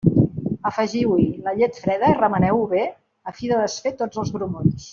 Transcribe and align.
Afegiu-hi 0.69 1.27
la 1.49 1.53
llet 1.59 1.77
freda 1.83 2.09
i 2.13 2.15
remeneu-ho 2.21 2.63
bé 2.73 2.87
a 3.33 3.35
fi 3.41 3.53
de 3.53 3.61
desfer 3.65 3.93
tots 4.01 4.23
els 4.25 4.35
grumolls. 4.39 4.89